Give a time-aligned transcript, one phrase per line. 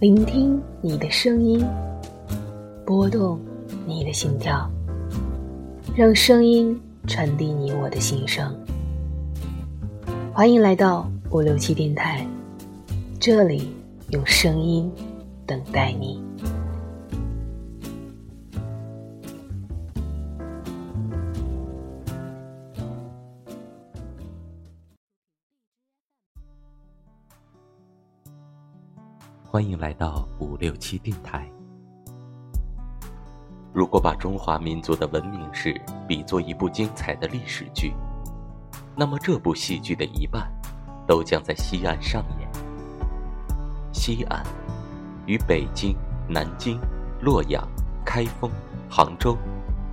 [0.00, 1.62] 聆听你的声音，
[2.86, 3.38] 拨动
[3.86, 4.66] 你的心跳，
[5.94, 8.50] 让声音传递你我的心声。
[10.32, 12.26] 欢迎来到五六七电台，
[13.18, 13.74] 这里
[14.08, 14.90] 用声音
[15.44, 16.18] 等待你。
[29.52, 31.44] 欢迎来到五六七电台。
[33.72, 35.74] 如果把中华民族的文明史
[36.06, 37.92] 比作一部精彩的历史剧，
[38.94, 40.48] 那么这部戏剧的一半
[41.04, 42.48] 都将在西安上演。
[43.92, 44.40] 西安
[45.26, 45.96] 与北京、
[46.28, 46.80] 南京、
[47.20, 47.68] 洛阳、
[48.04, 48.48] 开封、
[48.88, 49.36] 杭州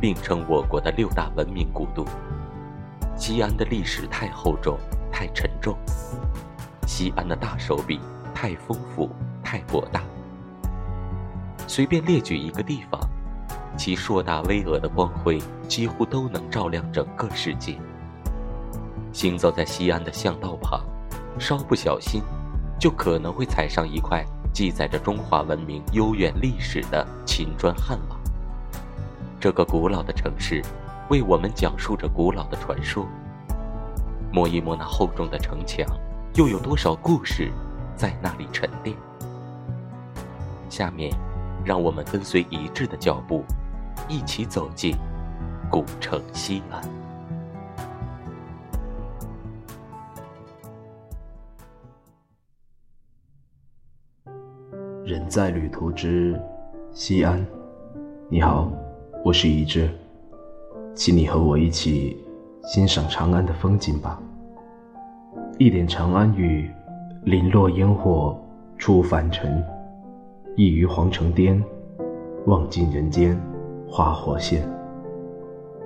[0.00, 2.04] 并称我国的六大文明古都。
[3.16, 4.78] 西安的历史太厚重、
[5.10, 5.76] 太沉重，
[6.86, 7.98] 西安的大手笔
[8.32, 9.10] 太丰富。
[9.42, 10.02] 太博大，
[11.66, 13.00] 随便列举一个地方，
[13.76, 15.38] 其硕大巍峨的光辉
[15.68, 17.78] 几乎都能照亮整个世界。
[19.12, 20.80] 行走在西安的巷道旁，
[21.38, 22.22] 稍不小心，
[22.78, 28.16] 就可能会踩上一块记载着中华文明悠远历史的秦砖汉瓦。
[29.40, 30.62] 这个古老的城市，
[31.08, 33.06] 为我们讲述着古老的传说。
[34.32, 35.84] 摸一摸那厚重的城墙，
[36.34, 37.50] 又有多少故事
[37.96, 38.96] 在那里沉淀？
[40.70, 41.12] 下面，
[41.64, 43.42] 让我们跟随一致的脚步，
[44.08, 44.94] 一起走进
[45.68, 46.80] 古城西安。
[55.04, 56.40] 人在旅途之
[56.92, 57.44] 西安，
[58.28, 58.70] 你好，
[59.24, 59.90] 我是一致，
[60.94, 62.16] 请你和我一起
[62.62, 64.22] 欣赏长安的风景吧。
[65.58, 66.70] 一点长安雨，
[67.24, 68.40] 零落烟火
[68.78, 69.62] 出凡尘。
[70.60, 71.64] 一于皇城巅，
[72.44, 73.34] 望尽人间
[73.88, 74.70] 花火现。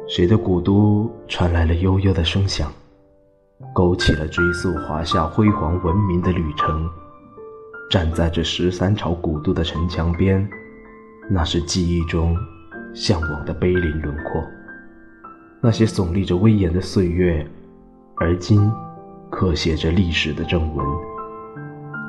[0.08, 2.72] 谁的古都传来了悠悠的声响，
[3.72, 6.90] 勾起了追溯华夏辉煌文明的旅程。
[7.88, 10.44] 站在这十三朝古都的城墙边，
[11.30, 12.36] 那是记忆中
[12.92, 14.42] 向往的碑林轮廓。
[15.60, 17.48] 那些耸立着威严的岁月，
[18.16, 18.68] 而今
[19.30, 20.84] 刻写着历史的正文。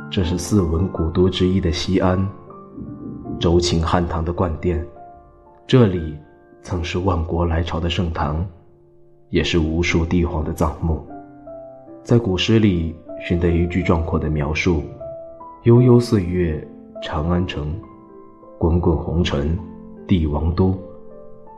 [0.09, 2.28] 这是四文古都之一的西安。
[3.40, 4.84] 周秦汉唐的冠殿，
[5.68, 6.18] 这里
[6.62, 8.46] 曾是万国来朝的盛唐，
[9.29, 11.06] 也是无数帝皇的葬墓。
[12.03, 14.84] 在古诗里寻得一句壮阔的描述
[15.63, 16.66] ：“悠悠岁月
[17.03, 17.74] 长安城，
[18.57, 19.57] 滚滚红尘
[20.07, 20.75] 帝王都。”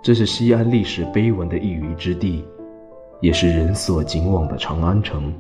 [0.02, 2.44] 这是西安历史碑文的一隅之地，
[3.22, 5.32] 也是人所敬往的长安城。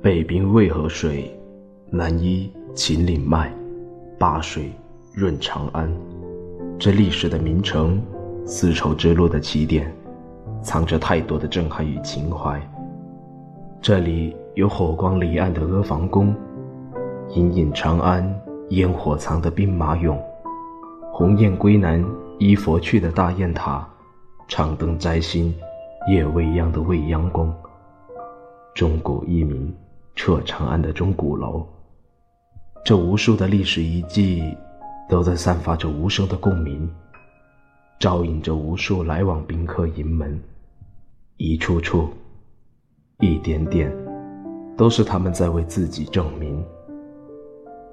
[0.00, 1.30] 北滨渭河水，
[1.90, 3.52] 南依秦岭脉，
[4.18, 4.70] 灞水。
[5.16, 5.88] 润长安，
[6.76, 8.02] 这历史的名城，
[8.44, 9.88] 丝绸之路的起点，
[10.60, 12.60] 藏着太多的震撼与情怀。
[13.80, 16.34] 这里有火光离岸的阿房宫，
[17.28, 18.28] 隐隐长安
[18.70, 20.18] 烟火藏的兵马俑，
[21.12, 22.04] 鸿雁归南
[22.40, 23.88] 依佛去的大雁塔，
[24.48, 25.54] 长灯摘星
[26.08, 27.54] 夜未央的未央宫，
[28.74, 29.72] 钟鼓一鸣
[30.16, 31.64] 彻长安的钟鼓楼。
[32.84, 34.42] 这无数的历史遗迹。
[35.08, 36.90] 都在散发着无声的共鸣，
[37.98, 40.40] 照引着无数来往宾客迎门，
[41.36, 42.08] 一处处，
[43.20, 43.92] 一点点，
[44.76, 46.64] 都是他们在为自己证明。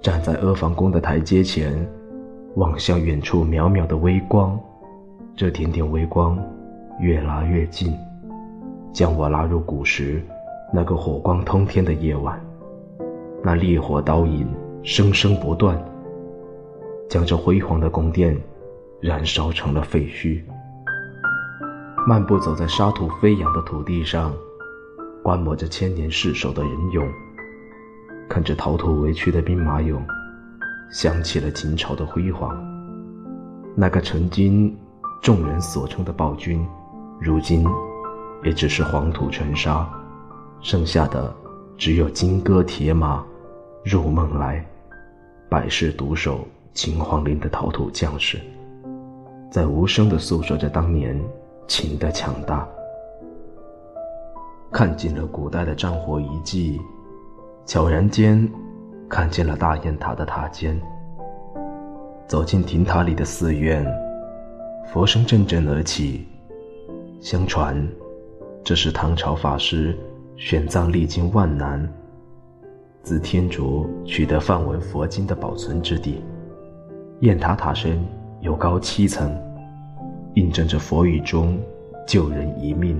[0.01, 1.87] 站在阿房宫的台阶前，
[2.55, 4.59] 望向远处渺渺的微光，
[5.35, 6.41] 这点点微光
[6.99, 7.93] 越拉越近，
[8.93, 10.23] 将我拉入古时
[10.73, 12.39] 那个火光通天的夜晚，
[13.43, 14.47] 那烈火刀影
[14.81, 15.77] 生生不断。
[17.11, 18.41] 将这辉煌的宫殿
[19.01, 20.41] 燃烧成了废墟。
[22.07, 24.33] 漫步走在沙土飞扬的土地上，
[25.21, 27.05] 观摩着千年世守的人俑，
[28.29, 30.01] 看着陶土为躯的兵马俑，
[30.89, 32.57] 想起了秦朝的辉煌。
[33.75, 34.73] 那个曾经
[35.21, 36.65] 众人所称的暴君，
[37.19, 37.67] 如今
[38.41, 39.85] 也只是黄土尘沙，
[40.61, 41.35] 剩下的
[41.77, 43.21] 只有金戈铁马，
[43.83, 44.65] 入梦来，
[45.49, 46.47] 百世独守。
[46.73, 48.39] 秦皇陵的陶土将士，
[49.51, 51.19] 在无声地诉说着当年
[51.67, 52.67] 秦的强大。
[54.71, 56.79] 看尽了古代的战火遗迹，
[57.65, 58.49] 悄然间
[59.09, 60.79] 看见了大雁塔的塔尖。
[62.25, 63.85] 走进亭塔里的寺院，
[64.87, 66.25] 佛声阵阵而起。
[67.19, 67.85] 相传，
[68.63, 69.95] 这是唐朝法师
[70.37, 71.85] 玄奘历经万难，
[73.03, 76.23] 自天竺取得梵文佛经的保存之地。
[77.21, 78.03] 雁塔塔身
[78.39, 79.31] 有高七层，
[80.33, 81.55] 印证着佛语中
[82.07, 82.99] 救人一命、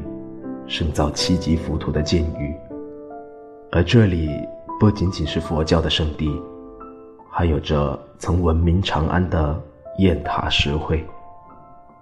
[0.68, 2.56] 胜造七级浮屠的建语。
[3.72, 4.48] 而这里
[4.80, 6.30] 不仅仅是佛教的圣地，
[7.32, 9.60] 还有着曾闻名长安的
[9.98, 11.04] 雁塔石会。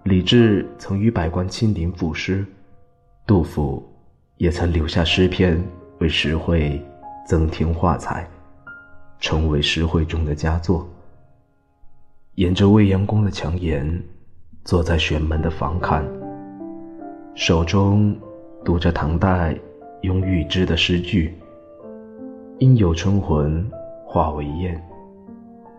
[0.04, 2.46] 李治曾与百官亲临赋诗，
[3.26, 3.82] 杜甫
[4.36, 5.64] 也曾留下诗篇
[6.00, 6.86] 为石会
[7.26, 8.28] 增添画彩，
[9.22, 10.86] 成为石会中的佳作。
[12.40, 14.02] 沿着未央宫的墙沿，
[14.64, 16.02] 坐在玄门的房看，
[17.36, 18.16] 手中
[18.64, 19.54] 读着唐代
[20.04, 21.38] 雍裕之的诗句
[22.60, 23.70] ：“应有春魂
[24.06, 24.82] 化为燕，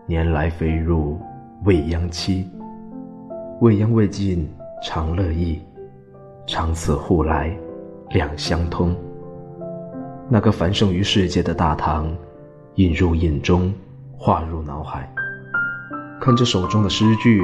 [0.05, 1.19] 年来飞入
[1.65, 2.47] 未央期。”
[3.61, 4.47] 未央未尽
[4.83, 5.59] 长乐意，
[6.45, 7.51] 长此互来
[8.11, 8.95] 两相通。
[10.29, 12.15] 那个繁盛于世界的大唐，
[12.75, 13.73] 映入眼中，
[14.15, 15.11] 化入脑海。
[16.21, 17.41] 看着手中的诗句，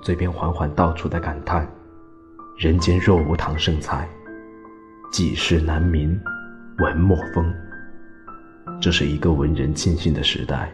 [0.00, 1.70] 嘴边缓缓道出的感叹：
[2.56, 4.08] 人间若无唐盛才，
[5.12, 6.18] 几世难明
[6.78, 7.54] 文墨风。
[8.80, 10.72] 这是一个文人尽兴的时代，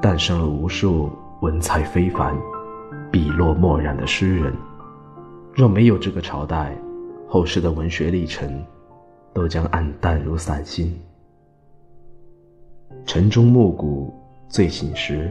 [0.00, 2.34] 诞生了无数文采非凡。
[3.12, 4.54] 笔落墨染的诗人，
[5.52, 6.74] 若没有这个朝代，
[7.28, 8.64] 后世的文学历程
[9.34, 10.98] 都将黯淡如散星。
[13.04, 15.30] 晨钟暮鼓醉醒时，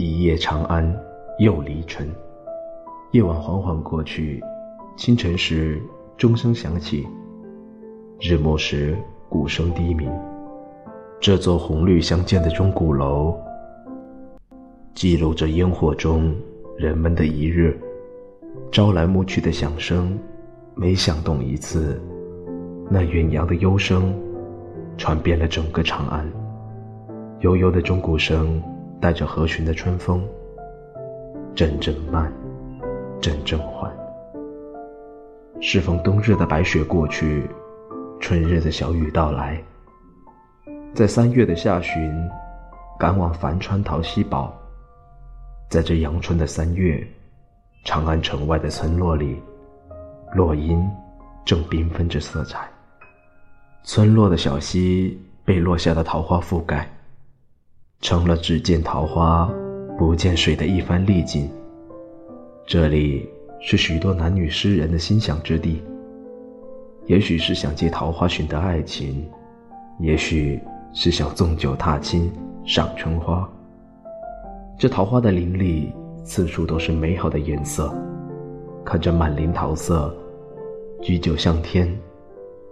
[0.00, 0.98] 一夜长安
[1.40, 2.08] 又离尘。
[3.10, 4.42] 夜晚缓缓过去，
[4.96, 5.78] 清晨时
[6.16, 7.06] 钟声响起，
[8.18, 8.96] 日暮时
[9.28, 10.10] 鼓声低鸣。
[11.20, 13.34] 这座红绿相间的钟鼓楼，
[14.94, 16.34] 记录着烟火中。
[16.78, 17.78] 人们的一日，
[18.72, 20.18] 朝来暮去的响声，
[20.74, 22.00] 每响动一次，
[22.88, 24.18] 那远扬的幽声，
[24.96, 26.26] 传遍了整个长安。
[27.40, 28.62] 悠悠的钟鼓声，
[29.00, 30.22] 带着和煦的春风，
[31.54, 32.30] 阵阵慢，
[33.20, 33.90] 阵阵缓。
[35.60, 37.48] 适逢冬日的白雪过去，
[38.20, 39.62] 春日的小雨到来。
[40.94, 42.12] 在三月的下旬，
[42.98, 44.54] 赶往樊川淘稀宝。
[45.70, 47.02] 在这阳春的三月，
[47.84, 49.40] 长安城外的村落里，
[50.34, 50.86] 落英
[51.46, 52.68] 正缤纷着色彩。
[53.82, 56.86] 村落的小溪被落下的桃花覆盖，
[58.00, 59.46] 成了只见桃花
[59.98, 61.50] 不见水的一番丽景。
[62.66, 63.28] 这里
[63.60, 65.82] 是许多男女诗人的心想之地，
[67.04, 69.28] 也许是想借桃花寻得爱情，
[69.98, 70.58] 也许
[70.94, 72.32] 是想纵酒踏青
[72.64, 73.46] 赏春花。
[74.78, 75.92] 这桃花的林里，
[76.24, 77.94] 四处都是美好的颜色。
[78.82, 80.10] 看着满林桃色，
[81.02, 81.86] 举酒向天，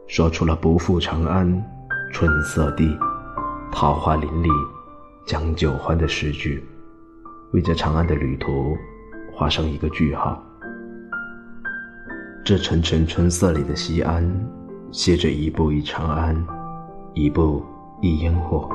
[0.06, 1.62] 说出了“不负长安
[2.14, 2.96] 春色地，
[3.70, 4.48] 桃花林里
[5.28, 6.64] 将酒欢”的诗句，
[7.52, 8.74] 为这长安的旅途
[9.30, 10.42] 画上一个句号。
[12.42, 14.26] 这沉沉春色里的西安，
[14.90, 16.34] 写着一步一长安，
[17.12, 17.62] 一步
[18.00, 18.70] 一烟火。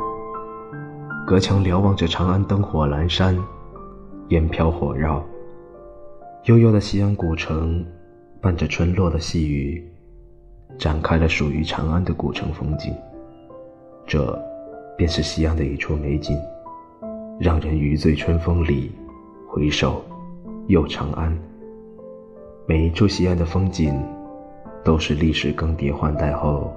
[1.26, 3.36] 隔墙瞭望着长安灯火阑珊，
[4.28, 5.26] 烟飘火绕。
[6.44, 7.84] 悠悠的西安古城，
[8.40, 9.84] 伴着春落的细雨，
[10.78, 12.94] 展开了属于长安的古城风景。
[14.06, 14.40] 这，
[14.95, 16.38] 便是西安的一处美景，
[17.40, 18.92] 让人余醉春风里，
[19.47, 20.02] 回首，
[20.68, 21.38] 又长安。
[22.66, 23.94] 每一处西安的风景，
[24.83, 26.73] 都是历史更迭换代后，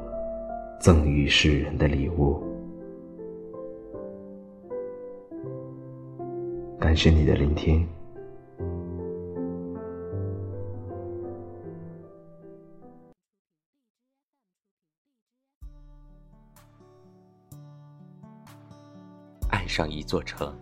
[0.81, 2.43] 赠予世人的礼物。
[6.79, 7.87] 感谢你的聆听。
[19.67, 20.57] 上一座城，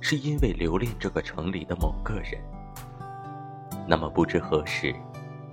[0.00, 2.40] 是因为留恋这个城里的某个人。
[3.86, 4.94] 那么不知何时，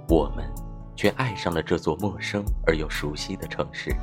[0.07, 0.45] 我们
[0.95, 3.95] 却爱上了这座陌生而又熟悉的城市。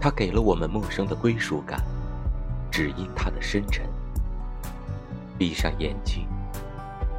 [0.00, 1.82] 它给了我们陌生的归属感。
[2.70, 3.84] 只因它的深沉。
[5.36, 6.28] 闭上眼睛，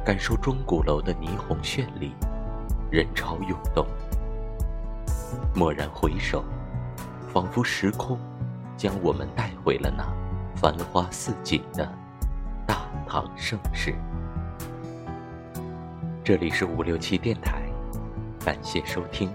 [0.04, 2.12] 感受钟鼓楼的霓虹绚丽，
[2.90, 3.86] 人潮涌动。
[5.54, 6.42] 蓦然回首，
[7.32, 8.18] 仿佛时空
[8.80, 10.02] 将我们带回了那
[10.56, 11.86] 繁花似锦的
[12.66, 13.94] 大唐盛世。
[16.24, 17.60] 这里是五六七电台，
[18.42, 19.30] 感谢收听。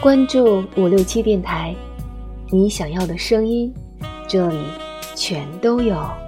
[0.00, 1.72] 关注五六七电台，
[2.50, 3.72] 你想要的声音，
[4.26, 4.64] 这里
[5.14, 6.25] 全都有。